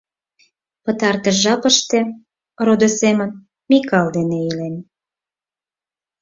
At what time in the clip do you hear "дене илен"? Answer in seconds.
4.17-4.75